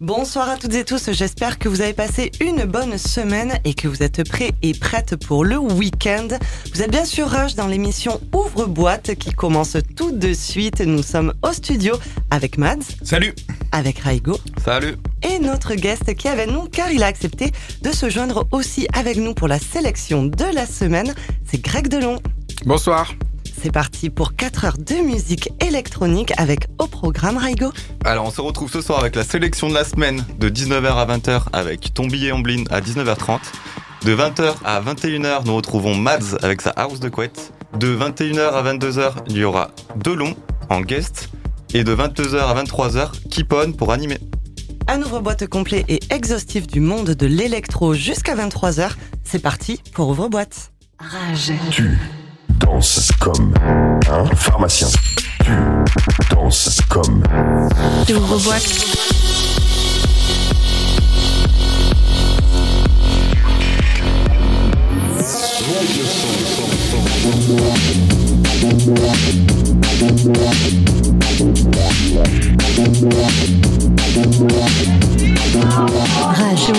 [0.00, 3.86] Bonsoir à toutes et tous, j'espère que vous avez passé une bonne semaine et que
[3.86, 6.28] vous êtes prêts et prêtes pour le week-end.
[6.72, 10.80] Vous êtes bien sûr Rush dans l'émission Ouvre Boîte qui commence tout de suite.
[10.80, 11.96] Nous sommes au studio
[12.30, 12.96] avec Mads.
[13.02, 13.34] Salut.
[13.72, 14.38] Avec Raigo.
[14.64, 14.96] Salut.
[15.22, 18.88] Et notre guest qui est avec nous car il a accepté de se joindre aussi
[18.94, 21.12] avec nous pour la sélection de la semaine.
[21.44, 22.20] C'est Greg Delon.
[22.64, 23.12] Bonsoir.
[23.62, 27.72] C'est parti pour 4 heures de musique électronique avec au programme Raigo.
[28.06, 31.04] Alors on se retrouve ce soir avec la sélection de la semaine de 19h à
[31.04, 33.40] 20h avec Ton billet en bline à 19h30.
[34.06, 37.52] De 20h à 21h nous retrouvons Mads avec sa house de couette.
[37.78, 40.34] De 21h à 22h il y aura Delon
[40.70, 41.28] en guest.
[41.74, 44.16] Et de 22h à 23h Kipon pour animer.
[44.88, 48.92] Un ouvre-boîte complet et exhaustif du monde de l'électro jusqu'à 23h.
[49.22, 50.72] C'est parti pour ouvre-boîte.
[50.98, 51.52] Rage.
[51.70, 51.98] Tu
[52.60, 53.52] danses comme
[54.10, 54.88] un pharmacien.
[55.44, 55.52] Tu
[56.34, 57.22] danses comme.
[58.06, 58.86] Tu ouvre-boîte.
[76.34, 76.70] Rage,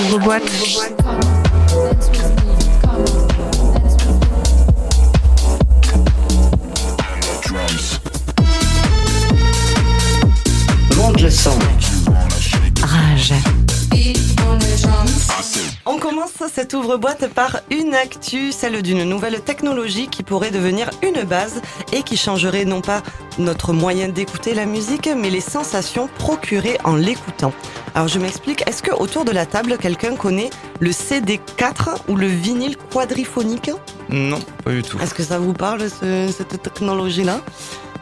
[11.31, 11.57] son.
[12.83, 13.33] Rage.
[15.85, 21.23] On commence cette ouvre-boîte par une actu, celle d'une nouvelle technologie qui pourrait devenir une
[21.23, 21.61] base
[21.93, 23.01] et qui changerait non pas
[23.37, 27.53] notre moyen d'écouter la musique, mais les sensations procurées en l'écoutant.
[27.95, 32.27] Alors je m'explique, est-ce que autour de la table, quelqu'un connaît le CD4 ou le
[32.27, 33.71] vinyle quadriphonique?
[34.09, 34.99] Non, pas du tout.
[34.99, 37.39] Est-ce que ça vous parle, ce- cette technologie-là?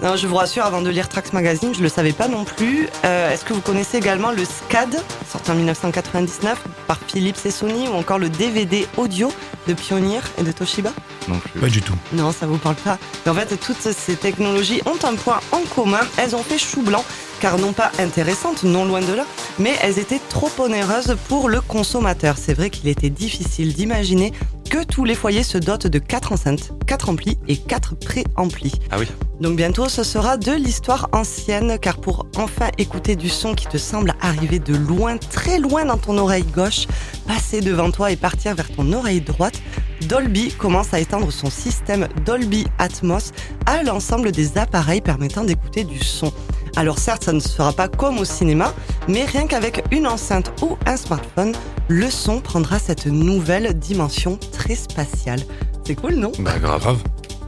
[0.02, 2.88] Non, je vous rassure, avant de lire Trax Magazine, je le savais pas non plus.
[3.03, 4.95] Euh, Est-ce que vous connaissez également le SCAD,
[5.30, 9.30] sorti en 1999 par Philips et Sony, ou encore le DVD audio
[9.67, 10.92] de Pioneer et de Toshiba?
[11.27, 11.59] Non plus.
[11.59, 11.95] Pas du tout.
[12.14, 12.97] Non, ça vous parle pas.
[13.26, 15.99] Mais en fait, toutes ces technologies ont un point en commun.
[16.17, 17.04] Elles ont fait chou blanc,
[17.42, 19.26] car non pas intéressantes, non loin de là,
[19.59, 22.36] mais elles étaient trop onéreuses pour le consommateur.
[22.38, 24.32] C'est vrai qu'il était difficile d'imaginer
[24.69, 28.73] que tous les foyers se dotent de 4 enceintes, 4 amplis et 4 pré-amplis.
[28.91, 29.07] Ah oui.
[29.41, 33.77] Donc bientôt, ce sera de l'histoire ancienne, car pour enfin écouter du son qui te
[33.77, 36.87] semble arriver de loin, très loin dans ton oreille gauche,
[37.27, 39.59] passer devant toi et partir vers ton oreille droite,
[40.08, 43.31] Dolby commence à étendre son système Dolby Atmos
[43.65, 46.31] à l'ensemble des appareils permettant d'écouter du son.
[46.75, 48.73] Alors certes, ça ne sera pas comme au cinéma,
[49.07, 51.53] mais rien qu'avec une enceinte ou un smartphone,
[51.87, 55.41] le son prendra cette nouvelle dimension très spatiale.
[55.85, 56.31] C'est cool, non?
[56.39, 56.97] Bah grave.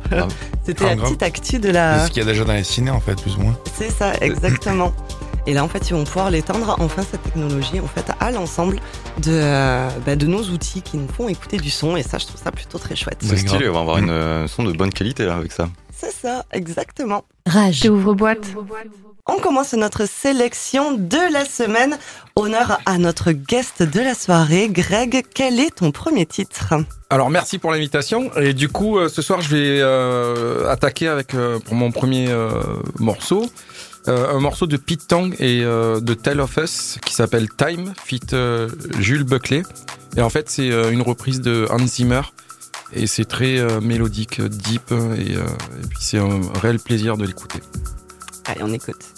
[0.10, 0.34] Grave.
[0.66, 1.08] C'était la grave.
[1.08, 2.06] petite actu de C'est la...
[2.06, 3.58] ce qu'il y a déjà dans les ciné, en fait, plus ou moins.
[3.78, 4.94] C'est ça, exactement.
[5.48, 8.76] Et là, en fait, ils vont pouvoir l'étendre, enfin, cette technologie, en fait, à l'ensemble
[9.24, 11.98] de, euh, bah, de nos outils qui nous font écouter du son.
[11.98, 13.18] Et ça, je trouve ça plutôt très chouette.
[13.22, 15.68] C'est stylé, on va avoir une euh, son de bonne qualité là avec ça.
[15.96, 17.24] C'est ça, exactement.
[17.48, 17.82] Rage.
[17.82, 18.46] Tu ouvre-boîte.
[19.34, 21.98] On commence notre sélection de la semaine.
[22.36, 24.68] Honneur à notre guest de la soirée.
[24.70, 26.74] Greg, quel est ton premier titre?
[27.10, 31.34] Alors merci pour l'invitation et du coup euh, ce soir je vais euh, attaquer avec
[31.34, 32.50] euh, pour mon premier euh,
[33.00, 33.50] morceau
[34.08, 38.20] un morceau de Pete Tong et de Tell of Us qui s'appelle Time fit
[38.98, 39.62] Jules Buckley
[40.18, 42.22] et en fait c'est une reprise de Hans Zimmer
[42.94, 44.94] et c'est très euh, mélodique, deep et,
[45.36, 45.46] euh,
[45.84, 47.60] et puis c'est un réel plaisir de l'écouter.
[48.46, 49.14] Allez, on écoute.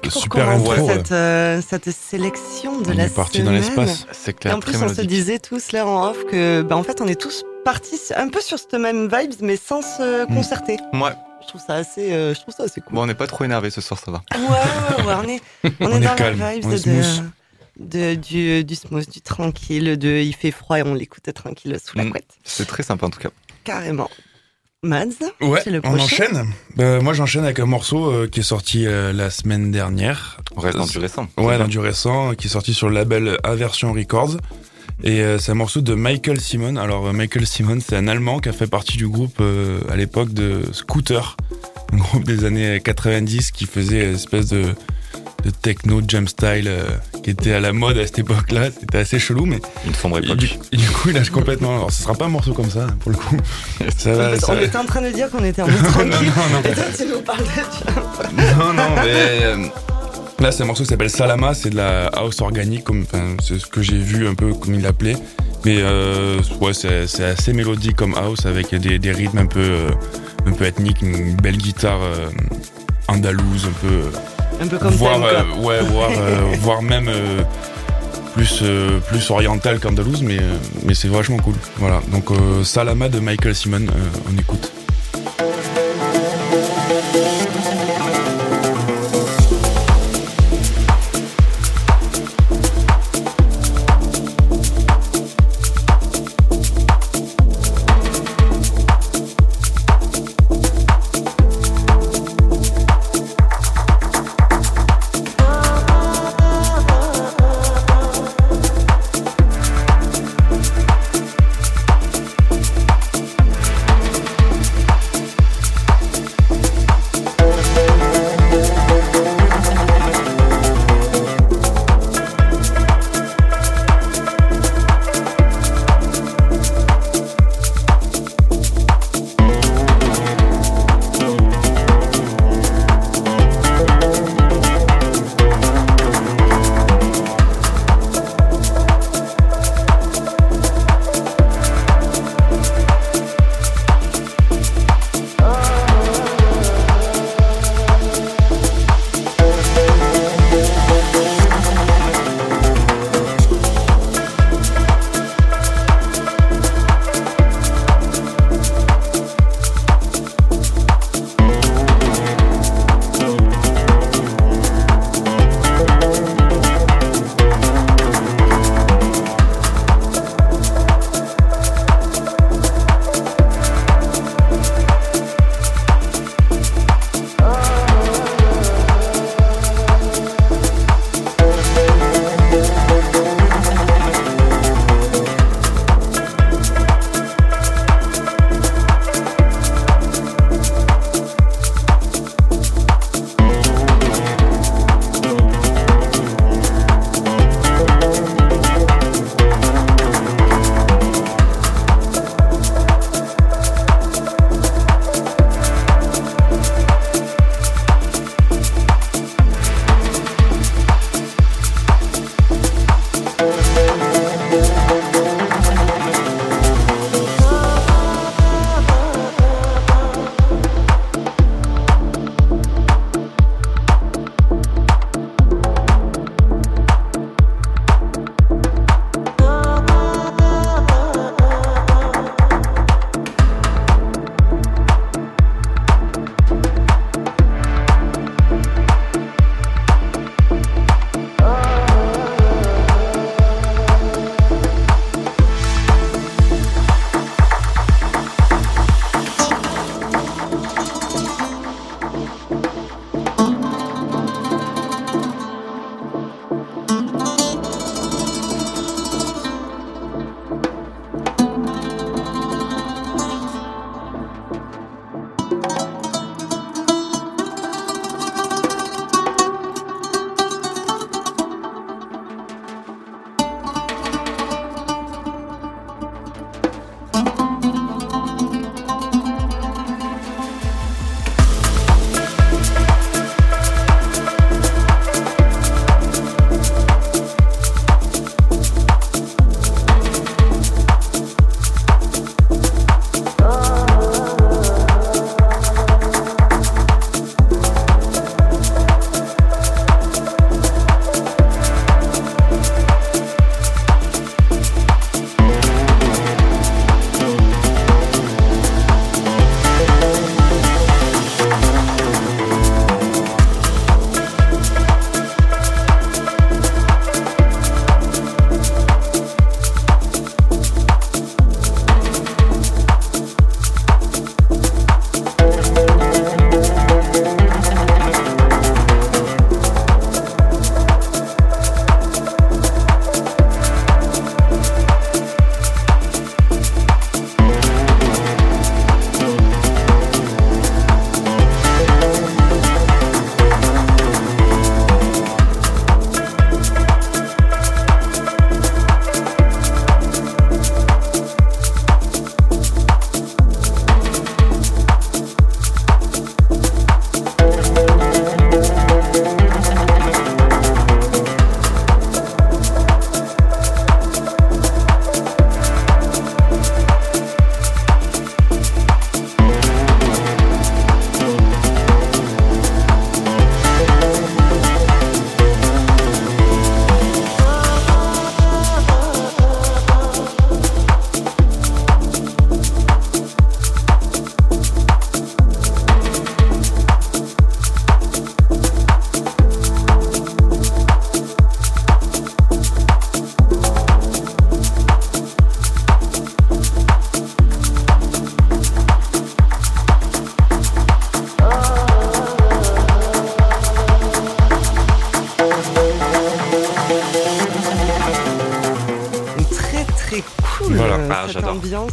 [0.00, 4.06] Track pour commencer cette, euh, cette sélection de On la est parti dans l'espace.
[4.12, 6.76] C'est Et clair, en très plus, on se disait tous là en off que, bah,
[6.76, 10.24] en fait, on est tous partis un peu sur cette même vibes, mais sans se
[10.24, 10.34] Mm.
[10.34, 10.78] concerter.
[10.94, 11.12] Ouais.
[11.42, 12.94] Je trouve ça assez, euh, je trouve ça assez cool.
[12.94, 14.22] Bon, on n'est pas trop énervé ce soir, ça va.
[14.32, 15.40] Ouais, ouais, ouais, on est,
[15.80, 16.70] on est On est dans calme, la vibes on
[17.76, 21.96] de- du, du smooth, du tranquille, de il fait froid et on l'écoute tranquille sous
[21.98, 22.10] la Mm.
[22.10, 22.28] couette.
[22.44, 23.30] C'est très sympa en tout cas.
[23.64, 24.08] Carrément.
[24.84, 26.44] Mads, Ouais, c'est le on enchaîne.
[26.74, 30.38] Bah, moi, j'enchaîne avec un morceau euh, qui est sorti euh, la semaine dernière.
[30.56, 31.28] On reste dans du récent.
[31.38, 34.38] Ouais, dans du récent, qui est sorti sur le label Aversion Records.
[35.04, 36.74] Et euh, c'est un morceau de Michael Simon.
[36.74, 39.94] Alors, euh, Michael Simon, c'est un Allemand qui a fait partie du groupe euh, à
[39.94, 41.36] l'époque de Scooter,
[41.92, 44.74] un groupe des années 90 qui faisait une espèce de,
[45.44, 46.84] de techno jump style euh,
[47.22, 48.68] qui était à la mode à cette époque-là.
[48.78, 50.36] C'était assez chelou, mais Une sombre époque.
[50.38, 51.76] du, du coup, il lâche complètement.
[51.76, 53.36] Alors, ce sera pas un morceau comme ça, pour le coup.
[53.96, 55.90] Ça va, ça on va- était en train de dire qu'on était en mode non,
[55.90, 56.10] tranquille.
[56.36, 56.70] non, non.
[56.70, 59.56] Et toi, tu nous parles de Non, non, mais euh,
[60.38, 63.58] là, c'est un morceau qui s'appelle Salama, c'est de la house organique, comme, enfin, c'est
[63.60, 65.16] ce que j'ai vu un peu comme il l'appelait.
[65.64, 69.90] Mais euh, ouais, c'est assez mélodique comme house avec des, des rythmes un peu, euh,
[70.46, 72.26] un peu ethniques, une belle guitare euh,
[73.08, 74.02] andalouse, un peu.
[74.62, 75.24] Un peu comme voire, ça.
[75.24, 77.42] euh, ouais, voire, euh, voire même euh,
[78.34, 78.62] plus,
[79.08, 80.38] plus oriental qu'andalouse, mais,
[80.84, 81.54] mais c'est vachement cool.
[81.78, 82.30] Voilà, donc
[82.64, 83.86] Salama de Michael Simon,
[84.32, 84.72] on écoute.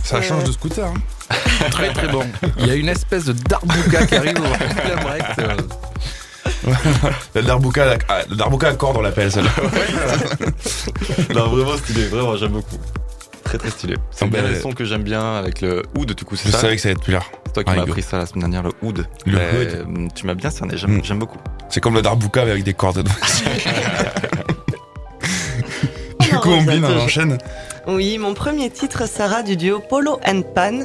[0.10, 0.88] Ça change euh, de scooter.
[0.88, 0.94] hein.
[1.72, 2.24] Très très bon.
[2.60, 5.24] Il y a une espèce de darbuka qui arrive au plein break.
[5.40, 5.58] euh,
[7.36, 9.52] Le Darbuka, la- ah, le Darbuka à cordes, on l'appelle celle-là.
[11.36, 12.78] Non, vraiment stylé, vraiment, j'aime beaucoup.
[13.44, 13.96] Très très stylé.
[14.12, 16.60] C'est bah, les sons que j'aime bien avec le oud, du coup, c'est Je ça
[16.62, 17.22] savais que ça allait être plus là.
[17.48, 19.08] C'est toi qui Ah, m'as appris ça la semaine dernière, le oud.
[19.26, 21.04] Le Euh, Tu m'as bien cerné, j'aime Mm.
[21.04, 21.40] j'aime beaucoup.
[21.70, 23.08] C'est comme le Darbuka mais avec des cordes.
[26.42, 27.02] Du coup, on bine, j'adore.
[27.02, 27.38] on enchaîne.
[27.88, 30.82] Oui, mon premier titre sera du duo Polo and Pan,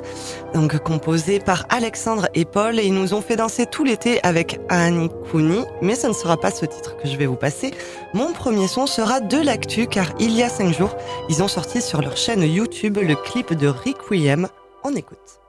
[0.54, 4.58] donc composé par Alexandre et Paul, et ils nous ont fait danser tout l'été avec
[4.68, 7.72] Annie Cooney, mais ce ne sera pas ce titre que je vais vous passer.
[8.14, 10.96] Mon premier son sera de l'actu, car il y a cinq jours,
[11.28, 14.48] ils ont sorti sur leur chaîne YouTube le clip de Requiem.
[14.82, 15.43] On écoute.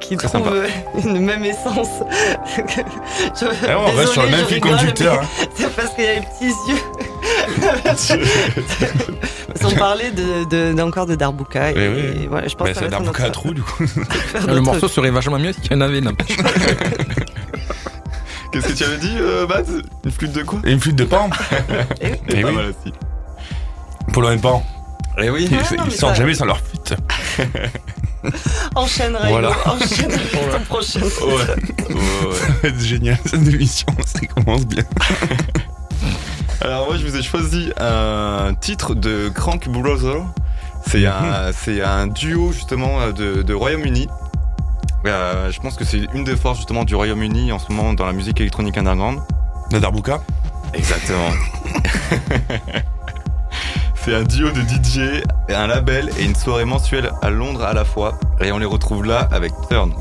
[0.00, 0.50] qui, Très sympa.
[1.04, 1.88] une même essence.
[2.56, 2.62] que-
[3.40, 5.20] Je- Eh, on reste sur le même fil conducteur.
[5.22, 5.26] hein.
[5.54, 8.18] C'est parce qu'il y a les petits yeux.
[9.62, 11.70] Qu'on parlait de, de, encore de Darbuka.
[11.72, 12.22] Et, Oui, oui.
[12.24, 13.84] et voilà, je pense Bah, que c'est ça va être Darbuka à trous, du coup.
[14.48, 16.36] Le morceau serait vachement mieux s'il y en avait, n'empêche.
[18.52, 19.66] Qu'est-ce que tu avais dit, euh, Matt?
[20.04, 20.58] Une flûte de quoi?
[20.64, 21.30] Et une flûte de pan.
[22.00, 22.16] Eh oui.
[22.28, 22.54] Eh Pas oui.
[22.54, 22.92] mal aussi.
[24.12, 24.62] Pour le pan.
[25.18, 25.48] Eh oui.
[25.50, 26.94] Ils, non, ils sortent ça- jamais sans leur flûte.
[28.82, 29.30] Enchaîne, Rayo.
[29.30, 29.50] Voilà.
[29.66, 31.00] Enchaîne ton prochain.
[31.00, 31.06] Ouais.
[31.28, 32.34] Ouais, ouais.
[32.34, 34.84] Ça va être génial cette émission, ça commence bien.
[36.60, 40.22] Alors moi je vous ai choisi un titre de Crank Brother.
[40.86, 44.08] C'est un, c'est un duo justement de, de Royaume-Uni.
[45.06, 48.06] Euh, je pense que c'est une des forces justement du Royaume-Uni en ce moment dans
[48.06, 49.20] la musique électronique underground.
[49.70, 50.22] La Darbuka
[50.74, 51.30] Exactement.
[54.04, 57.84] C'est un duo de DJ, un label et une soirée mensuelle à Londres à la
[57.84, 58.18] fois.
[58.40, 59.92] Et on les retrouve là avec Turn.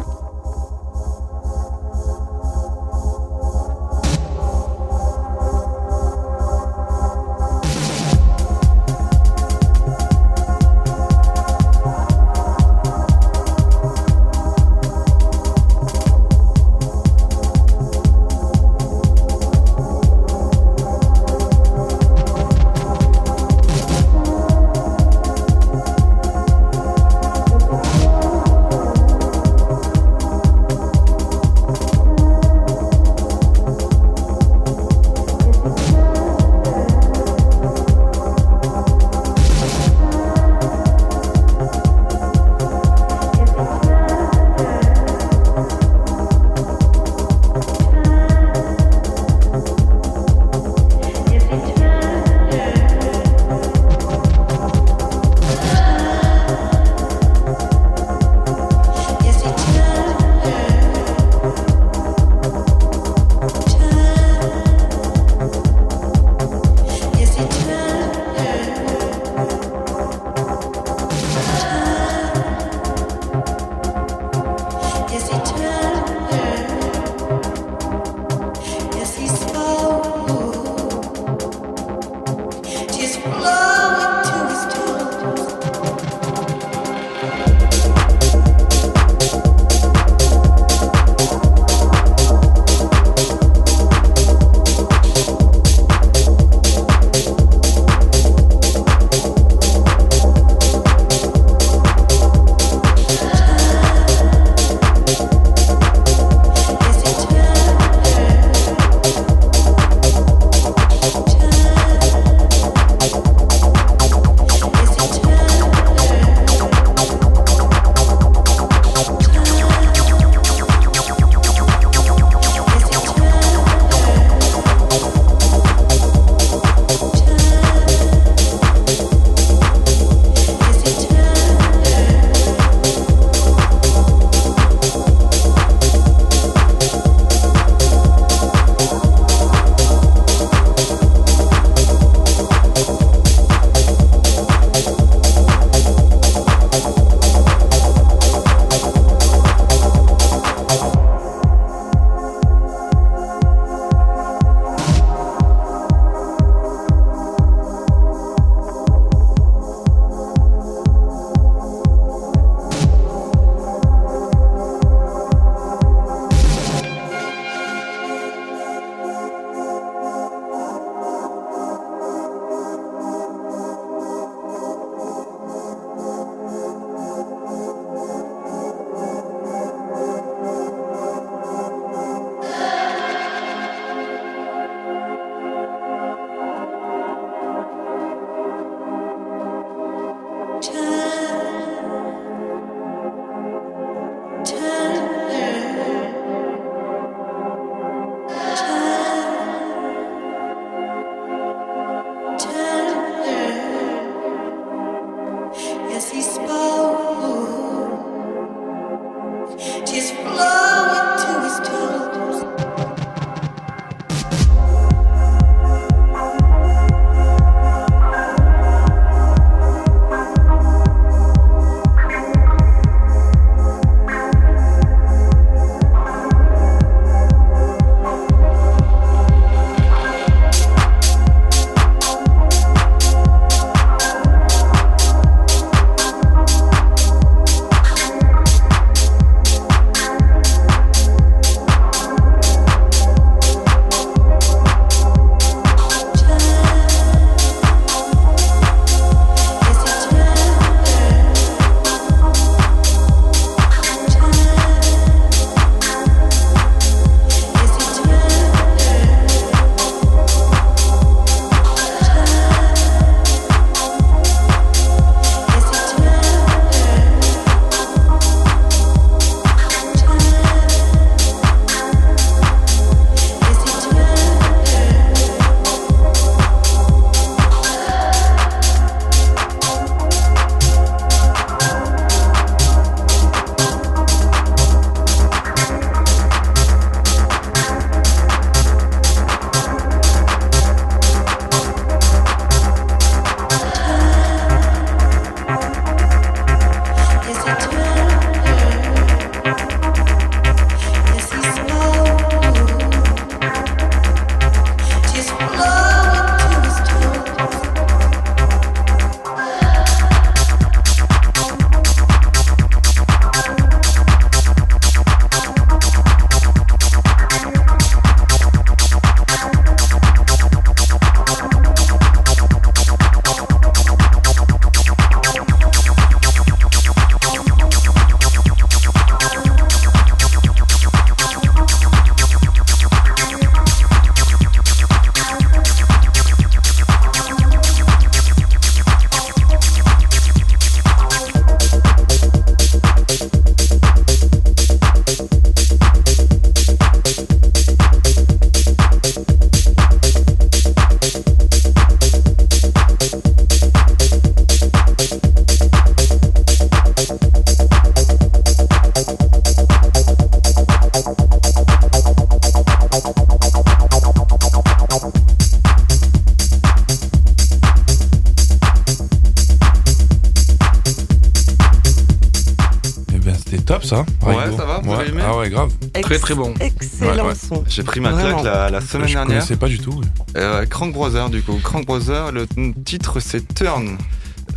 [376.18, 376.54] Très, très bon.
[376.60, 377.36] Excellent Ouais, ouais.
[377.36, 377.64] son.
[377.68, 378.42] J'ai pris ma Vraiment.
[378.42, 379.36] claque la, la semaine je dernière.
[379.38, 380.02] connaissais pas du tout.
[380.38, 381.60] Euh, Crank Brother, du coup.
[381.64, 382.46] Crank Brother, le
[382.86, 383.98] titre c'est Turn.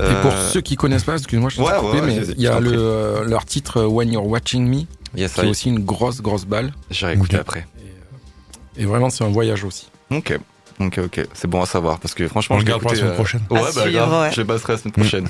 [0.01, 2.27] Et Euh, pour ceux qui connaissent pas, excuse-moi, je t'ai ouais, coupé, ouais, ouais, mais
[2.37, 4.83] il y a le, euh, leur titre When You're Watching Me,
[5.17, 6.73] Yes, qui est I- aussi une grosse, grosse balle.
[6.91, 7.43] J'ai réécouté Ok.
[7.43, 7.67] après.
[8.77, 9.89] Et vraiment, c'est un voyage aussi.
[10.11, 10.37] Ok.
[10.81, 11.27] Ok, ok.
[11.33, 13.15] C'est bon à savoir parce que franchement, On le je l'ai garde pour la semaine
[13.15, 13.43] prochaine.
[13.51, 14.23] Ouais, bah suivre, grave.
[14.23, 14.33] ouais.
[14.33, 15.01] Je les passerai la semaine Mm.
[15.01, 15.29] prochaine.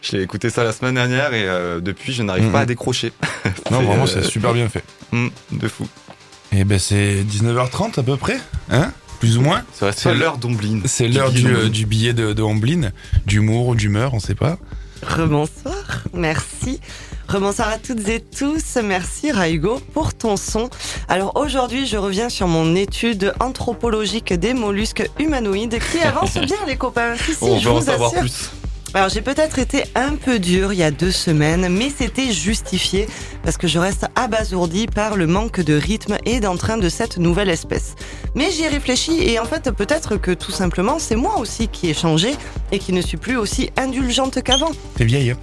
[0.00, 2.62] Je l'ai écouté ça la semaine dernière et euh, depuis, je n'arrive Mm, pas mm.
[2.62, 3.12] à décrocher.
[3.70, 4.82] Non, vraiment, euh, c'est super bien fait.
[5.12, 5.28] Mm,
[5.58, 5.86] de fou.
[6.52, 8.38] Et ben c'est 19h30 à peu près,
[8.70, 9.62] hein Plus ou moins.
[9.94, 10.80] C'est l'heure d'Omblin.
[10.86, 12.90] C'est l'heure du, euh, billet de, de Amblin,
[13.26, 14.58] d'humour ou d'humeur, on sait pas.
[15.02, 16.80] Rebonsoir, merci.
[17.28, 18.78] Rebonsoir à toutes et tous.
[18.82, 20.70] Merci Raigo pour ton son.
[21.08, 26.76] Alors aujourd'hui, je reviens sur mon étude anthropologique des mollusques humanoïdes qui avance bien les
[26.76, 27.14] copains.
[27.16, 28.20] Si, si, On je en vous savoir assure.
[28.22, 28.50] plus.
[28.94, 33.06] Alors j'ai peut-être été un peu dur il y a deux semaines, mais c'était justifié
[33.42, 37.50] parce que je reste abasourdi par le manque de rythme et d'entrain de cette nouvelle
[37.50, 37.94] espèce.
[38.34, 41.90] Mais j'y ai réfléchi et en fait peut-être que tout simplement c'est moi aussi qui
[41.90, 42.34] ai changé
[42.72, 44.72] et qui ne suis plus aussi indulgente qu'avant.
[44.96, 45.38] T'es vieille, hein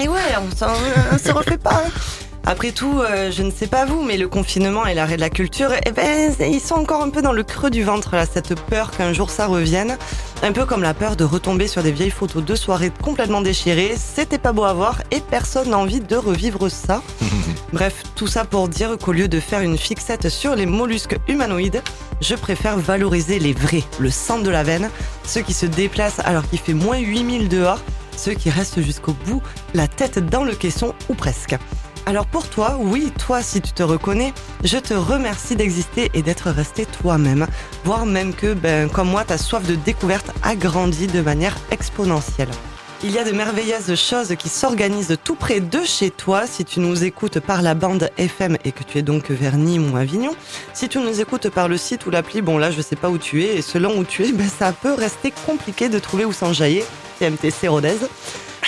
[0.00, 0.72] Et ouais, on s'en
[1.12, 1.82] on se refait pas.
[1.86, 1.90] hein.
[2.46, 5.30] Après tout, euh, je ne sais pas vous, mais le confinement et l'arrêt de la
[5.30, 8.58] culture, eh ben, ils sont encore un peu dans le creux du ventre, là, cette
[8.62, 9.98] peur qu'un jour ça revienne.
[10.42, 13.94] Un peu comme la peur de retomber sur des vieilles photos de soirée complètement déchirées.
[13.96, 17.02] C'était pas beau à voir et personne n'a envie de revivre ça.
[17.72, 21.82] Bref, tout ça pour dire qu'au lieu de faire une fixette sur les mollusques humanoïdes,
[22.22, 24.90] je préfère valoriser les vrais, le sang de la veine,
[25.24, 27.80] ceux qui se déplacent alors qu'il fait moins 8000 dehors,
[28.16, 29.42] ceux qui restent jusqu'au bout,
[29.74, 31.56] la tête dans le caisson ou presque.
[32.06, 34.32] Alors pour toi, oui, toi si tu te reconnais,
[34.64, 37.46] je te remercie d'exister et d'être resté toi-même,
[37.84, 42.50] voire même que, ben, comme moi, ta soif de découverte a grandi de manière exponentielle.
[43.02, 46.80] Il y a de merveilleuses choses qui s'organisent tout près de chez toi si tu
[46.80, 50.32] nous écoutes par la bande FM et que tu es donc vers Nîmes ou Avignon.
[50.74, 53.16] Si tu nous écoutes par le site ou l'appli, bon là je sais pas où
[53.16, 56.32] tu es et selon où tu es, ben, ça peut rester compliqué de trouver où
[56.32, 56.84] s'enjailler.
[57.18, 57.96] TMTC Rodez.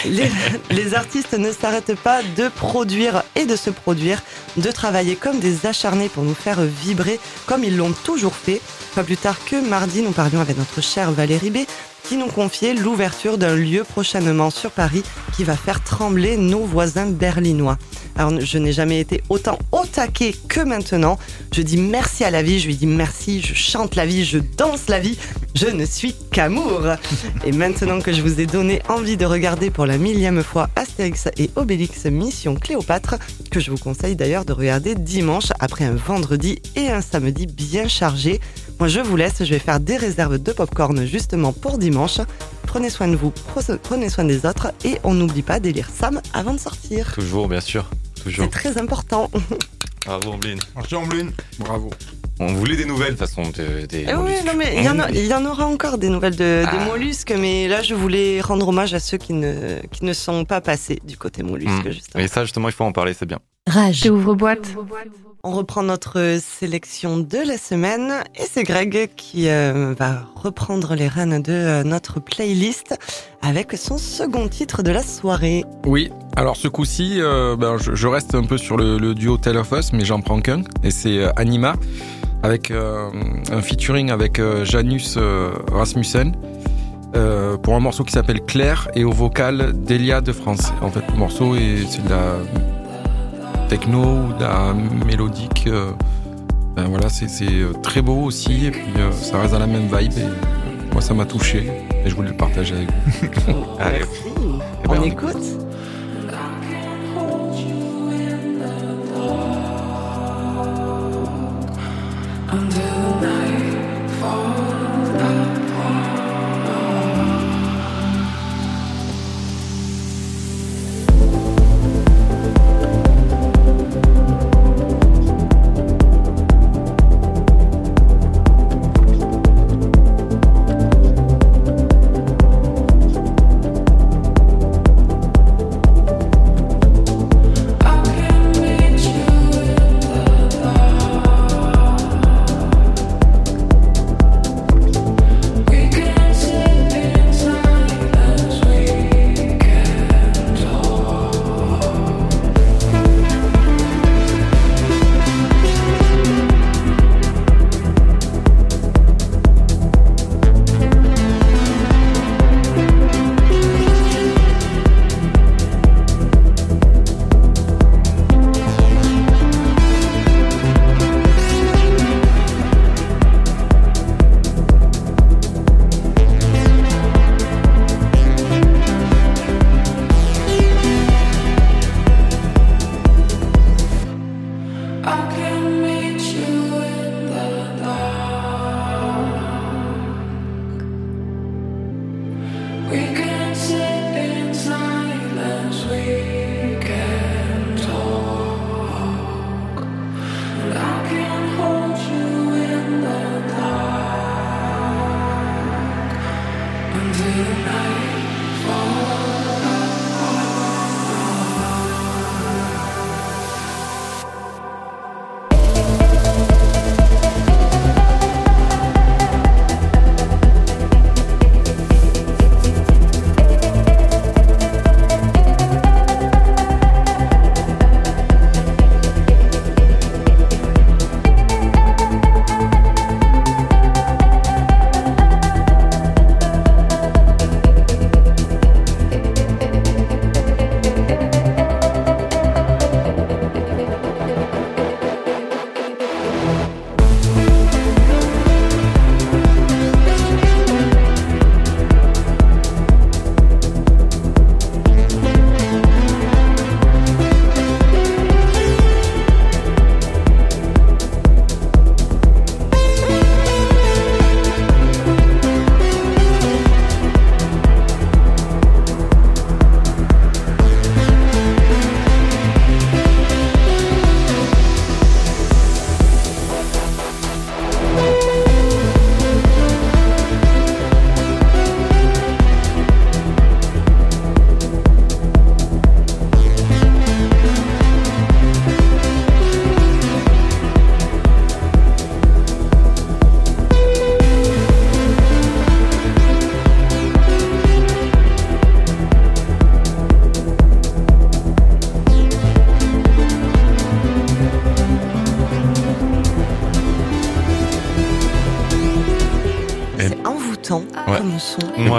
[0.05, 4.23] Les, artistes ne s'arrêtent pas de produire et de se produire,
[4.57, 8.61] de travailler comme des acharnés pour nous faire vibrer comme ils l'ont toujours fait.
[8.95, 11.59] Pas plus tard que mardi, nous parlions avec notre chère Valérie B
[12.05, 15.03] qui nous confiait l'ouverture d'un lieu prochainement sur Paris
[15.37, 17.79] qui va faire trembler nos voisins berlinois.
[18.17, 21.19] Alors je n'ai jamais été autant au taquet que maintenant.
[21.53, 24.39] Je dis merci à la vie, je lui dis merci, je chante la vie, je
[24.39, 25.17] danse la vie,
[25.55, 26.83] je ne suis qu'amour.
[27.47, 31.29] Et maintenant que je vous ai donné envie de regarder pour la millième fois Astérix
[31.39, 33.17] et Obélix Mission Cléopâtre,
[33.51, 37.89] que je vous conseille d'ailleurs de regarder dimanche après un vendredi et un samedi bien
[37.89, 38.41] chargé.
[38.83, 42.19] Moi je vous laisse, je vais faire des réserves de popcorn justement pour dimanche.
[42.67, 43.33] Prenez soin de vous,
[43.85, 47.13] prenez soin des autres et on n'oublie pas d'élire Sam avant de sortir.
[47.15, 47.89] Toujours, bien sûr.
[48.25, 48.47] Toujours.
[48.47, 49.31] C'est très important.
[50.05, 50.57] Bravo, Omblin.
[50.75, 51.29] Merci Amblin.
[51.61, 51.91] Bravo.
[52.41, 53.43] On voulait des nouvelles, de toute façon.
[53.51, 54.47] Des, des Eh oui, mollusques.
[54.47, 56.77] non mais il y, en a- il y en aura encore des nouvelles de, Ah.
[56.77, 60.45] des mollusques, mais là je voulais rendre hommage à ceux qui ne, qui ne sont
[60.45, 61.87] pas passés du côté mollusque.
[61.87, 61.93] Mm.
[61.93, 62.25] justement.
[62.25, 63.39] Et ça, justement, il faut en parler, c'est bien.
[63.69, 64.01] Rage.
[64.01, 64.67] T'ouvres boîte.
[65.45, 71.09] On reprend notre sélection de la semaine et c'est Greg qui euh, va reprendre les
[71.09, 72.97] rênes de euh, notre playlist
[73.43, 75.65] avec son second titre de la soirée.
[75.85, 79.73] Oui, alors ce coup-ci, euh, ben, je, reste un peu sur le, duo Tale of
[79.73, 81.75] Us, mais j'en prends qu'un, et c'est Anima,
[82.45, 85.19] avec un featuring avec Janus
[85.73, 86.37] Rasmussen,
[87.65, 90.73] pour un morceau qui s'appelle Claire, et au vocal Delia de France.
[90.83, 92.37] En fait, le morceau, est- de la
[93.73, 94.75] techno ou de la
[95.07, 95.65] mélodique.
[95.67, 95.93] euh,
[96.77, 99.67] ben voilà, c'est c'est, euh, très beau aussi, et puis euh, ça reste dans la
[99.67, 101.71] même vibe, et euh, moi ça m'a touché,
[102.05, 103.65] et je voulais le partager avec vous.
[103.81, 104.01] Allez.
[104.01, 104.23] Merci.
[104.85, 105.63] Eh ben, on on écoute.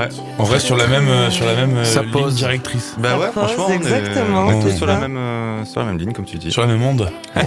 [0.04, 0.16] Ouais.
[0.40, 2.36] On reste sur la même, euh, sur la même euh, Ça ligne pose.
[2.36, 2.96] directrice.
[2.98, 5.18] Bah Ça ouais, pose, franchement, on est- exactement, on est tous c'est sur la même,
[5.18, 6.52] euh, sur la même ligne, comme tu dis.
[6.52, 7.10] Sur le même monde.
[7.36, 7.44] Ouais.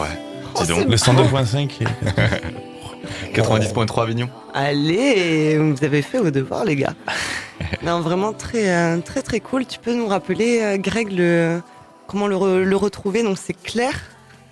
[0.54, 0.78] Oh, Dis donc.
[0.80, 1.82] c'est Le 102.5.
[1.82, 1.84] et-
[3.34, 4.28] 90.3 Avignon.
[4.54, 6.94] Allez, vous avez fait vos devoirs, les gars.
[7.84, 9.66] non, vraiment très, très, très cool.
[9.66, 11.60] Tu peux nous rappeler, Greg, le,
[12.06, 13.22] comment le, re- le retrouver?
[13.22, 13.94] Donc, c'est Claire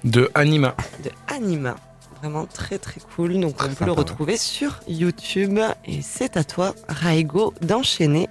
[0.05, 0.75] De Anima.
[1.03, 1.77] de Anima.
[2.25, 3.39] Vraiment très, très cool.
[3.39, 3.99] Donc, on peut sympa, le ouais.
[3.99, 5.61] retrouver sur YouTube.
[5.85, 8.31] Et c'est à toi, Raigo, d'enchaîner.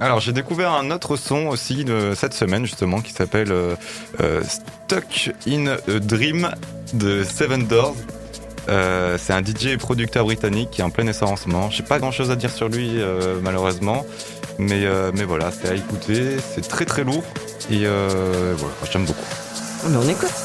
[0.00, 3.76] Alors j'ai découvert un autre son aussi de cette semaine justement qui s'appelle euh,
[4.20, 6.50] euh, Stuck in a Dream
[6.94, 7.94] de Seven Doors.
[8.70, 11.68] Euh, c'est un DJ et producteur britannique qui est en plein essor en ce moment.
[11.68, 14.06] J'ai pas grand chose à dire sur lui euh, malheureusement,
[14.58, 16.38] mais mais voilà, c'est à écouter.
[16.54, 17.22] C'est très très lourd
[17.70, 19.26] et voilà, j'aime beaucoup.
[19.90, 20.43] Mais on écoute.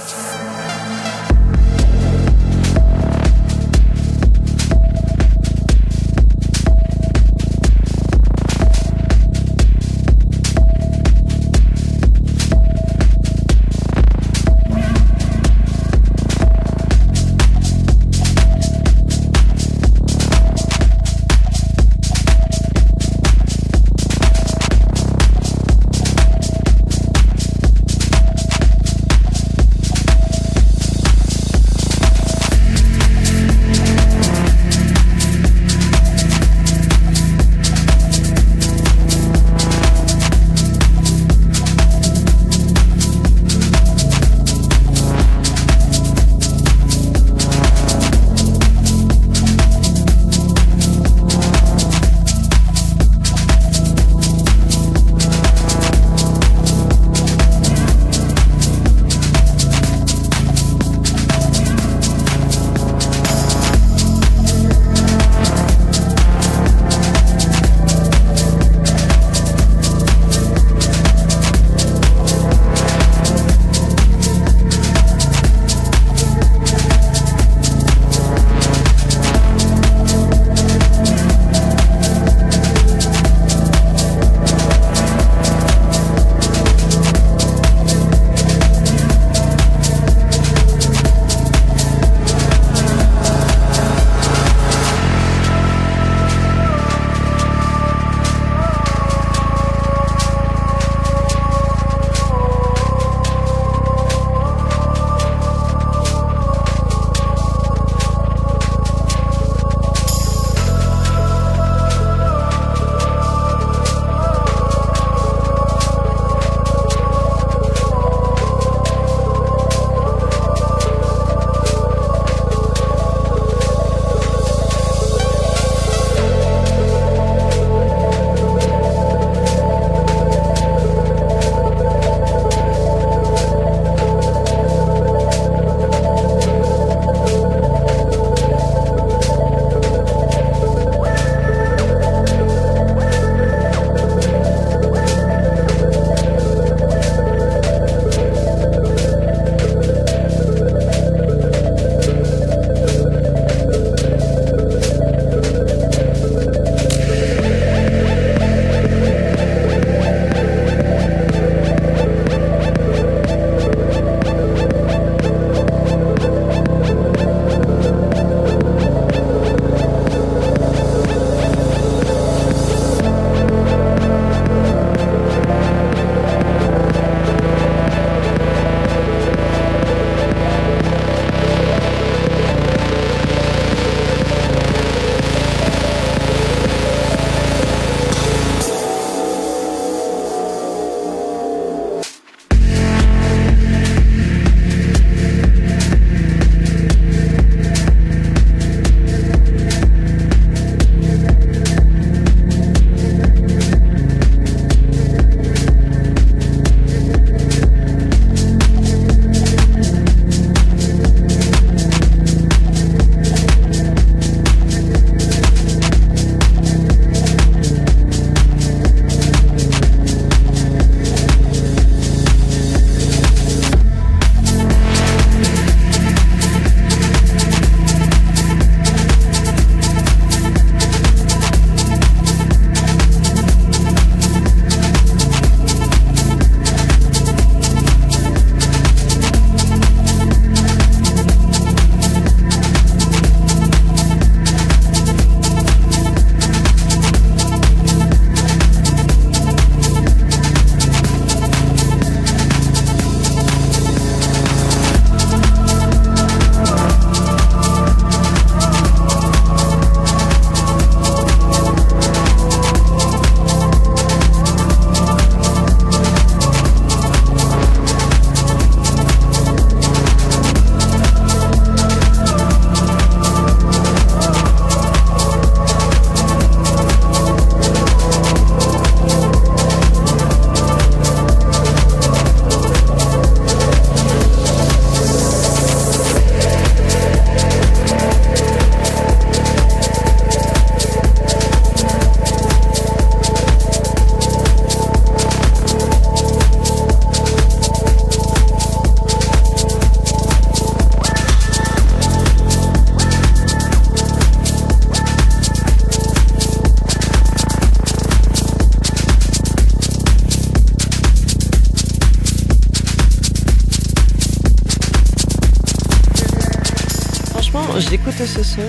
[318.26, 318.62] Ce son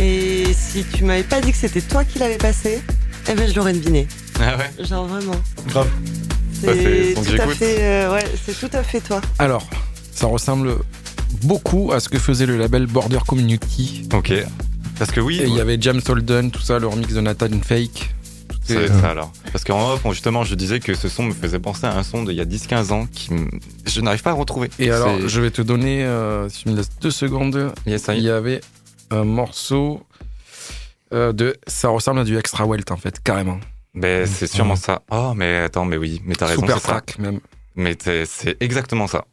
[0.00, 2.80] et si tu m'avais pas dit que c'était toi qui l'avais passé,
[3.28, 4.08] eh ben je l'aurais deviné.
[4.40, 5.36] Ah ouais Genre vraiment.
[5.68, 5.88] Grave.
[6.60, 7.54] C'est C'est son que tout à j'écoute.
[7.56, 9.20] fait, euh, ouais, c'est tout à fait toi.
[9.38, 9.66] Alors,
[10.14, 10.76] ça ressemble
[11.42, 14.08] beaucoup à ce que faisait le label Border Community.
[14.14, 14.32] Ok.
[14.98, 17.48] Parce que oui, Et il y avait James Holden, tout ça, le remix de Nathan
[17.64, 18.14] Fake.
[18.74, 19.32] Tout ça ça alors.
[19.52, 22.24] Parce qu'en off, justement, je disais que ce son me faisait penser à un son
[22.24, 23.30] d'il y a 10-15 ans qui
[23.86, 24.70] je n'arrive pas à retrouver.
[24.78, 28.20] Et alors, je vais te donner, euh, si tu me laisses deux secondes, Yes, il
[28.20, 28.60] y avait
[29.10, 30.02] un morceau
[31.12, 31.56] euh, de.
[31.66, 33.58] Ça ressemble à du Extra Welt en fait, carrément.
[33.94, 35.02] Ben, c'est sûrement ça.
[35.10, 37.02] Oh, mais attends, mais oui, mais t'as raison, Super c'est ça.
[37.18, 37.40] même.
[37.76, 39.24] Mais c'est exactement ça.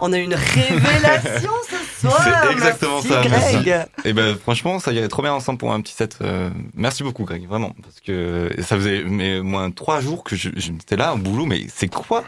[0.00, 3.56] On a une révélation ce C'est exactement ça, merci.
[3.56, 3.86] Greg.
[4.04, 6.18] Et ben, franchement, ça irait trop bien ensemble pour un petit set.
[6.22, 7.74] euh, merci beaucoup, Greg, vraiment.
[7.82, 11.66] Parce que ça faisait mais, moins trois jours que je, j'étais là au boulot, mais
[11.68, 12.24] c'est quoi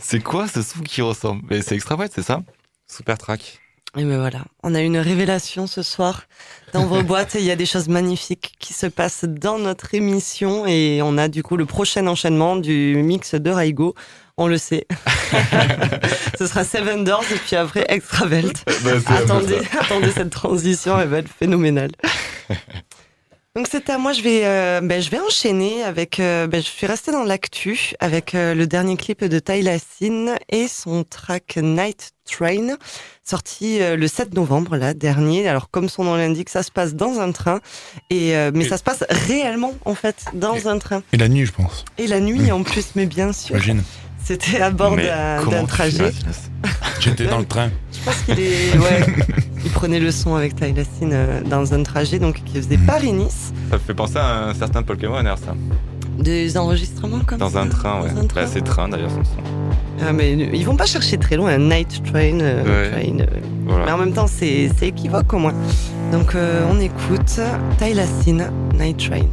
[0.00, 1.42] C'est quoi ce son qui ressemble?
[1.50, 2.42] Mais c'est extra c'est ça?
[2.86, 3.60] Super track.
[3.98, 6.24] Et ben voilà, on a une révélation ce soir
[6.74, 9.94] dans vos boîtes et il y a des choses magnifiques qui se passent dans notre
[9.94, 13.94] émission et on a du coup le prochain enchaînement du mix de Raigo.
[14.38, 14.86] On le sait.
[16.38, 18.64] Ce sera Seven Doors et puis après Extravelt.
[18.84, 21.92] Ben, c'est un peu Attendez, attendez cette transition, elle va être phénoménale.
[23.54, 26.66] Donc c'est à moi, je vais, euh, ben, je vais enchaîner avec, euh, ben, je
[26.66, 31.56] suis restée dans l'actu avec euh, le dernier clip de Tyla Sin et son track
[31.62, 32.76] Night Train,
[33.24, 35.48] sorti euh, le 7 novembre là dernier.
[35.48, 37.60] Alors comme son nom l'indique, ça se passe dans un train
[38.10, 41.28] et euh, mais Et- ça se passe réellement en fait dans un train Et la
[41.28, 41.86] nuit, je pense.
[41.96, 43.82] et la nuit en plus, mais bien sûr, J'imagine.
[44.26, 46.12] C'était à bord d'un trajet.
[47.00, 47.68] J'étais dans le train.
[47.92, 48.76] Je pense qu'il est.
[48.78, 49.06] Ouais.
[49.64, 50.54] il prenait le son avec
[50.98, 52.86] Sin euh, dans un trajet donc qui faisait Mhm.
[52.86, 53.52] Paris-Nice.
[53.70, 55.54] Ça me fait penser à un certain Pokémon, ça.
[56.18, 57.60] Des enregistrements comme Dans ça.
[57.60, 58.10] un train, ouais.
[58.12, 58.42] Dans un train.
[58.42, 59.42] Bah, c'est train d'ailleurs, son son.
[60.06, 62.40] Ah, mais ils vont pas chercher très loin, un night train.
[62.40, 62.90] euh, Ouais.
[62.90, 65.54] train, euh, Mais en même temps, c'est c'est équivoque au moins.
[66.12, 67.40] Donc euh, on écoute
[68.22, 69.26] Sin, Night Train.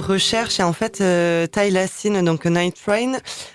[0.00, 1.46] Recherche et en fait euh,
[1.88, 3.12] Sin, donc Night Train,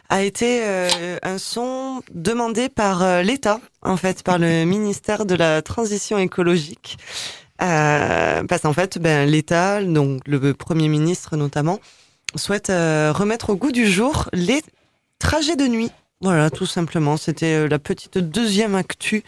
[0.09, 5.35] a été euh, un son demandé par euh, l'État, en fait, par le ministère de
[5.35, 6.97] la Transition écologique.
[7.61, 11.79] Euh, parce qu'en fait, ben, l'État, donc le Premier ministre notamment,
[12.35, 14.61] souhaite remettre au goût du jour les
[15.19, 15.91] trajets de nuit.
[16.21, 17.17] Voilà, tout simplement.
[17.17, 19.23] C'était la petite deuxième actu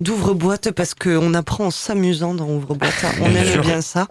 [0.00, 3.04] d'ouvre-boîte parce qu'on apprend en s'amusant dans ouvre-boîte.
[3.20, 4.08] On aime bien ça.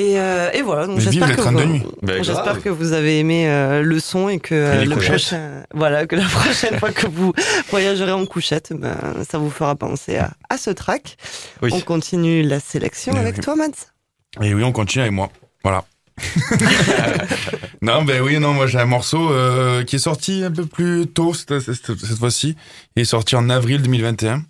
[0.00, 1.82] Et, euh, et voilà, donc vive j'espère que, vous- nuit.
[2.02, 2.60] Ben, j'espère grave.
[2.62, 5.10] que vous avez aimé euh, le son et que euh, les le couchettes.
[5.10, 7.32] prochain, voilà, que la prochaine fois que vous
[7.70, 8.96] voyagerez en couchette, ben,
[9.28, 11.16] ça vous fera penser à, à ce track.
[11.62, 11.70] Oui.
[11.72, 13.40] On continue la sélection avec oui.
[13.42, 13.90] toi, Mads.
[14.40, 15.30] Et oui, on continue avec moi.
[15.64, 15.84] Voilà.
[17.82, 21.06] non, ben oui, non, moi j'ai un morceau euh, qui est sorti un peu plus
[21.06, 22.56] tôt cette, cette- cette fois-ci.
[22.96, 24.42] Il est sorti en avril 2021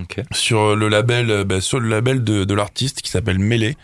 [0.00, 0.20] Ok.
[0.32, 3.76] sur le label, ben, sur le label de, de l'artiste qui s'appelle Melee.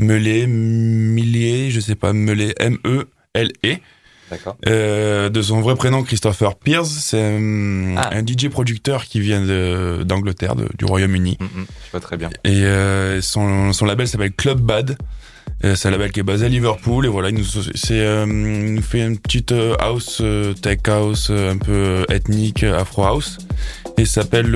[0.00, 3.76] Melee, Millier, je sais pas, Melee, M-E-L-E.
[4.30, 4.56] D'accord.
[4.68, 8.10] Euh, de son vrai prénom Christopher Pierce, c'est un, Ah.
[8.12, 9.40] un DJ producteur qui vient
[10.04, 11.36] d'Angleterre, du Royaume-Uni.
[11.40, 12.30] Mm, mm, je vois très bien.
[12.44, 14.96] Et euh, son, son label s'appelle Club Bad.
[15.64, 17.44] Euh, C'est un label qui est basé à Liverpool et voilà, il nous,
[17.90, 20.22] euh, il nous fait une petite euh, house,
[20.62, 23.36] tech house, un peu ethnique, afro house.
[23.98, 24.50] Et s'appelle,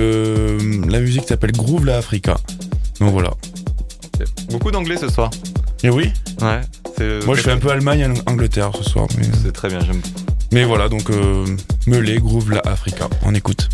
[0.89, 2.37] la musique s'appelle Groove La Africa.
[3.01, 3.33] Donc voilà.
[4.51, 5.31] Beaucoup d'anglais ce soir.
[5.83, 6.11] Et oui,
[6.41, 6.61] Ouais.
[6.97, 9.07] c'est- moi je fais un peu Allemagne, Angleterre ce soir.
[9.19, 10.01] Mais, C'est très bien, j'aime.
[10.53, 11.45] mais voilà, donc euh,
[11.87, 13.09] Meulé, Groove La Africa.
[13.25, 13.69] On écoute.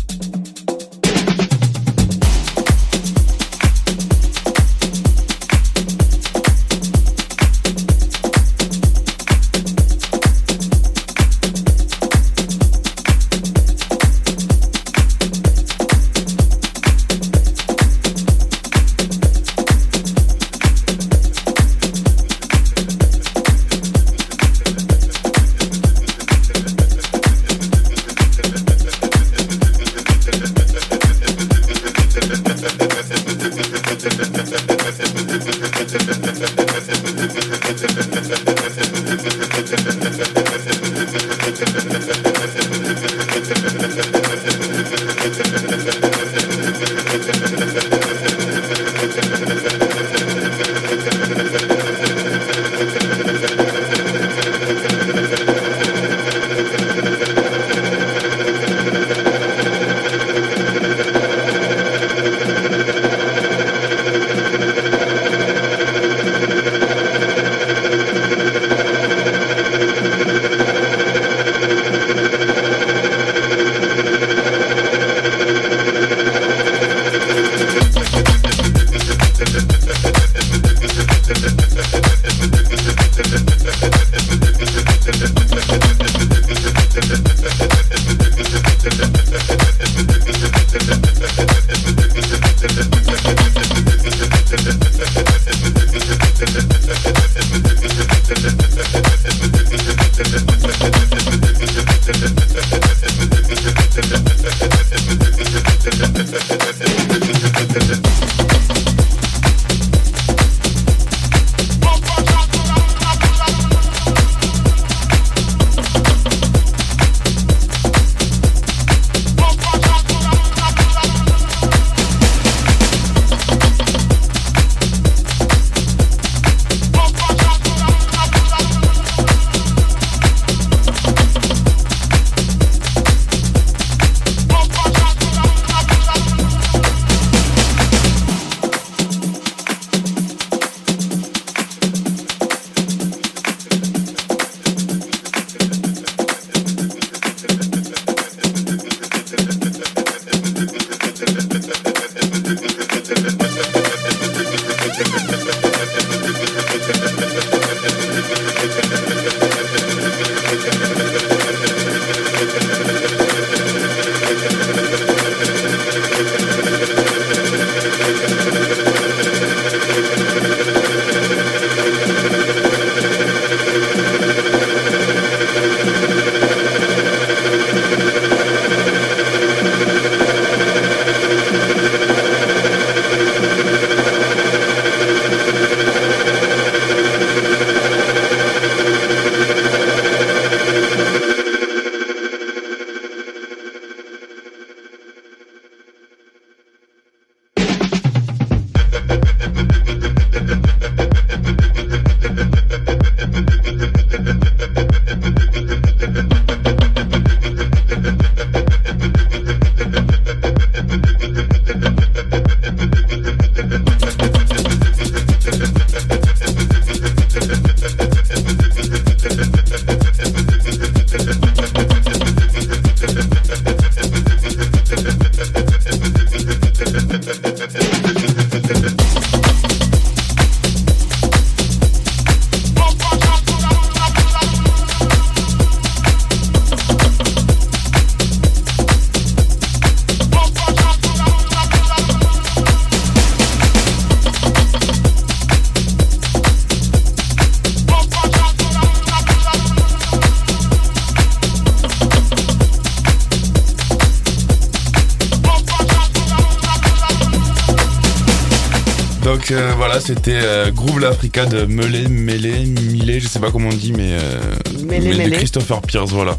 [260.15, 264.17] C'était euh, Groove l'Africa de Melé, Melé, Milé, je sais pas comment on dit, mais,
[264.19, 264.39] euh,
[264.83, 265.35] Mêlé, mais de.
[265.35, 266.37] Christopher Pierce, voilà.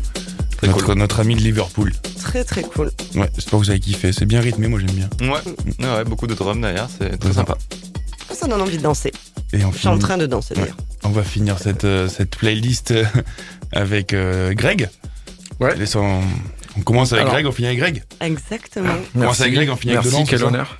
[0.58, 1.90] Très Notre, notre ami de Liverpool.
[2.20, 2.90] Très très cool.
[3.14, 4.12] Ouais, j'espère que vous avez kiffé.
[4.12, 5.08] C'est bien rythmé, moi j'aime bien.
[5.22, 5.38] Ouais.
[5.80, 7.54] ouais, ouais, beaucoup de drums derrière, c'est très sympa.
[7.54, 8.34] sympa.
[8.34, 9.10] Ça donne envie de danser.
[9.54, 10.76] Et on, Je suis en finit- train de danser d'ailleurs.
[11.04, 13.04] on va finir cette, euh, cette playlist euh,
[13.72, 14.88] avec euh, Greg.
[15.60, 15.74] Ouais.
[16.76, 17.34] On commence avec Alors.
[17.34, 18.02] Greg, on finit avec Greg.
[18.20, 18.92] Exactement.
[19.14, 20.78] On commence avec Greg, on finit avec Merci, quel ça honneur.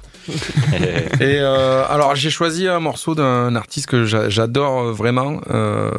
[1.20, 5.40] Et euh, alors j'ai choisi un morceau d'un artiste que j'a- j'adore euh, vraiment.
[5.50, 5.90] Euh,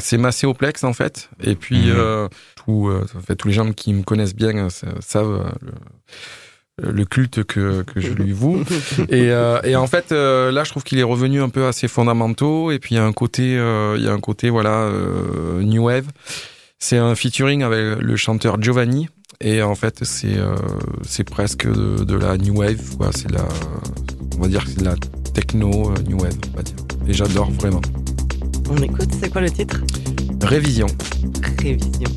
[0.00, 1.30] c'est Macéoplex en fait.
[1.42, 1.94] Et puis Mhm.
[1.96, 5.52] euh, tout, euh, en fait, tous les gens qui me connaissent bien euh, sa- savent
[6.80, 8.62] le, culte que, que je lui voue.
[9.08, 11.72] Et, euh, et en fait euh, là je trouve qu'il est revenu un peu à
[11.72, 12.70] ses fondamentaux.
[12.70, 15.60] Et puis il y a un côté, euh, il y a un côté voilà euh,
[15.62, 16.06] new wave.
[16.78, 19.08] C'est un featuring avec le chanteur Giovanni.
[19.40, 20.56] Et en fait, c'est euh,
[21.06, 23.10] c'est presque de, de la new wave, quoi.
[23.14, 23.46] C'est la,
[24.36, 24.96] on va dire que c'est de la
[25.32, 26.74] techno euh, new wave, on va dire.
[27.06, 27.80] Et j'adore vraiment.
[28.68, 29.80] On écoute, c'est quoi le titre?
[30.42, 30.88] Révision.
[31.62, 32.10] Révision.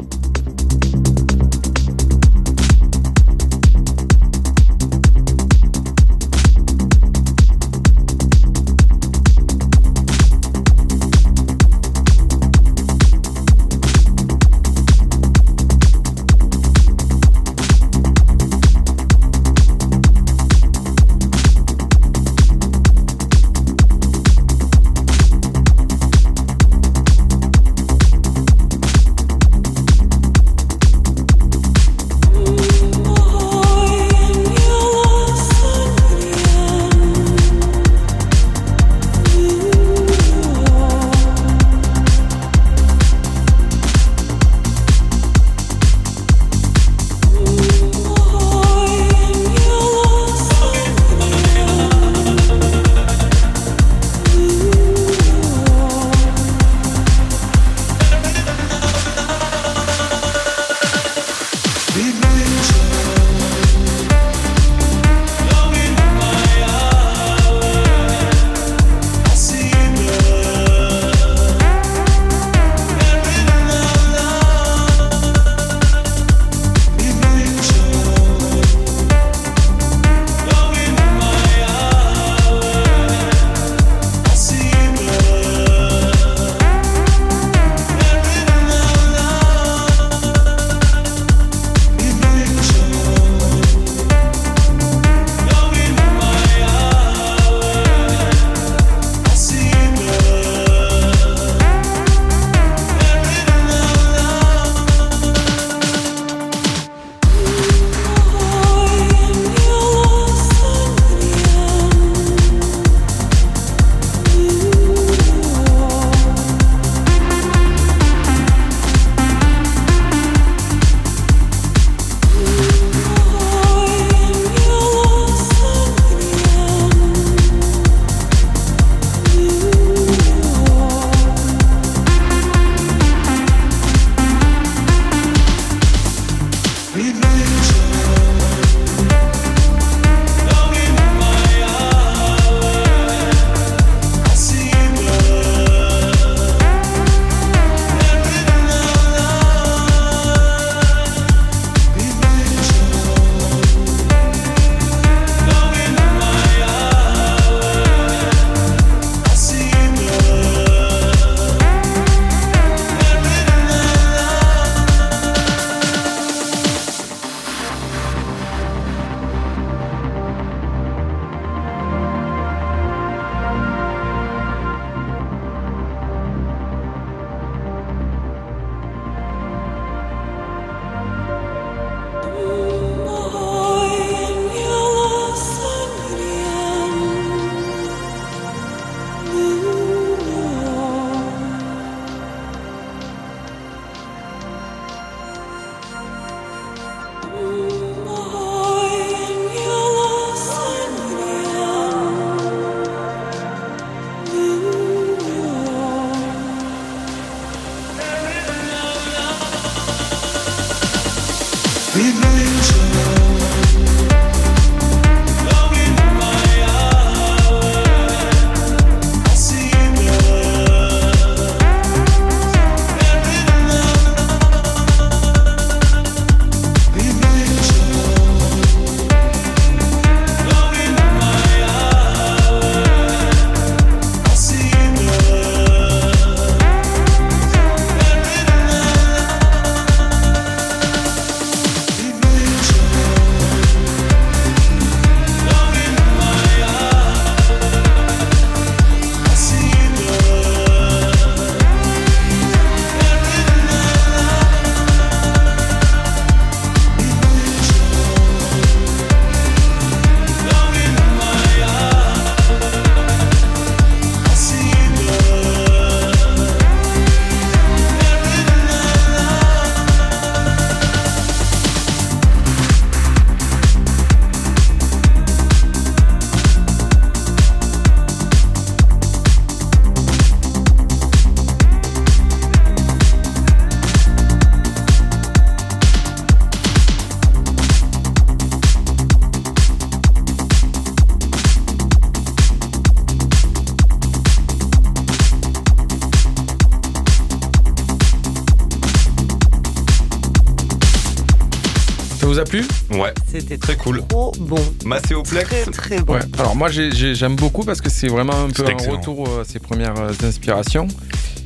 [305.40, 306.14] Très très bon.
[306.14, 306.20] Ouais.
[306.38, 309.44] Alors moi j'ai- j'ai- j'aime beaucoup parce que c'est vraiment un peu un retour à
[309.46, 310.88] ses premières euh, inspirations.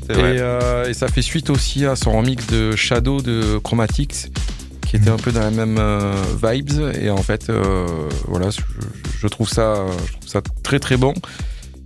[0.09, 4.27] Et, euh, et ça fait suite aussi à son remix de Shadow de Chromatics,
[4.87, 6.13] qui était un peu dans la même euh,
[6.43, 6.91] vibes.
[7.01, 7.87] Et en fait, euh,
[8.27, 8.61] voilà, je,
[9.19, 11.13] je trouve ça, je trouve ça très très bon.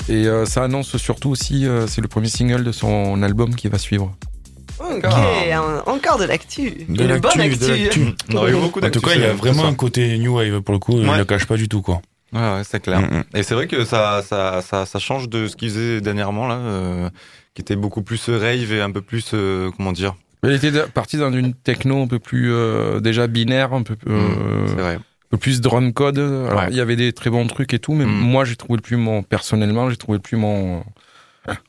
[0.10, 3.68] Et euh, ça annonce surtout aussi, euh, c'est le premier single de son album qui
[3.70, 4.14] va suivre.
[4.80, 6.72] Ok, un- encore de l'actu.
[6.88, 8.02] De Et le bon l'actu, de l'actu.
[8.34, 10.18] On aurait eu beaucoup En tout d'actu cas, il y a ce- vraiment un côté
[10.18, 11.18] new wave pour le coup, il Ouais.
[11.18, 12.02] le cache pas du tout quoi.
[12.32, 13.02] Ouais, ouais, c'est clair.
[13.02, 13.24] Mm, mm.
[13.38, 16.56] Et c'est vrai que ça, ça, ça, ça change de ce qu'il faisait dernièrement là,
[16.58, 17.10] euh,
[17.56, 20.14] qui était beaucoup plus rave et un peu plus, euh, comment dire?
[20.44, 23.96] Il était de- parti dans une techno un peu plus euh, déjà binaire, un peu,
[24.08, 24.94] euh, C'est vrai.
[24.96, 25.02] un
[25.32, 26.20] peu plus drum code.
[26.20, 26.68] Alors, Ouais.
[26.70, 28.10] il y avait des très bons trucs et tout, mais Mm.
[28.10, 30.84] moi j'ai trouvé le plus mon personnellement, j'ai trouvé le plus mon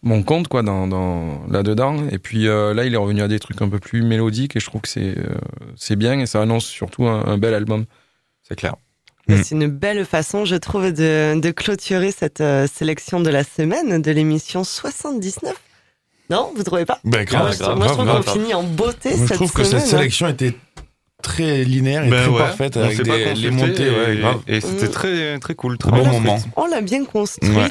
[0.03, 1.97] mon compte quoi dans, dans là dedans.
[2.11, 4.61] Et puis euh, là, il est revenu à des trucs un peu plus mélodiques et
[4.61, 5.35] je trouve que c'est euh,
[5.77, 7.85] c'est bien et ça annonce surtout un, un bel album.
[8.43, 8.77] C'est clair.
[9.29, 9.43] Mm.
[9.43, 14.03] C'est une belle façon, je trouve, de, de clôturer cette euh, sélection de la semaine
[14.03, 15.55] de l'émission 79.
[16.31, 17.01] Non, vous trouvez pas?
[17.05, 19.87] Bah, grave, Moi, je trouve qu'on finit en beauté Moi, je cette trouve que cette
[19.87, 20.55] sélection était
[21.21, 23.87] très linéaire et Ben très ouais, parfaite on avec des, les montées.
[23.87, 24.41] et, ouais, grave.
[24.49, 24.91] et c'était Mm.
[24.91, 25.79] très, très cool.
[25.79, 26.39] Très Bon moment.
[26.57, 27.51] On l'a bien construite.
[27.55, 27.71] Ouais.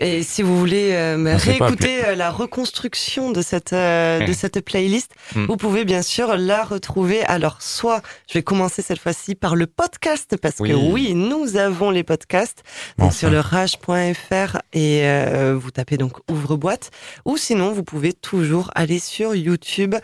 [0.00, 5.10] Et si vous voulez euh, réécouter euh, la reconstruction de cette euh, de cette playlist,
[5.34, 5.46] Mm.
[5.46, 7.22] vous pouvez bien sûr la retrouver.
[7.24, 11.14] Alors soit je vais commencer cette fois-ci par le podcast parce que Oui.
[11.14, 12.62] nous avons les podcasts
[12.98, 13.16] donc Enfin.
[13.18, 16.90] sur le rage.fr et euh, vous tapez donc ouvre boîte
[17.24, 19.94] ou sinon vous pouvez toujours aller sur YouTube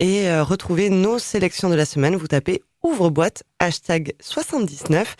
[0.00, 2.16] et euh, retrouver nos sélections de la semaine.
[2.16, 5.16] Vous tapez ouvre boîte hashtag 79.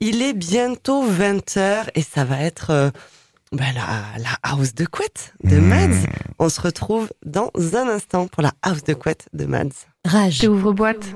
[0.00, 2.90] Il est bientôt 20h et ça va être euh,
[3.52, 5.60] bah, la, la house de couette de Mmh.
[5.68, 6.06] Mads.
[6.38, 9.86] On se retrouve dans un instant pour la house de couette de Mads.
[10.04, 10.44] Rage.
[10.44, 11.06] Ouvre boîte.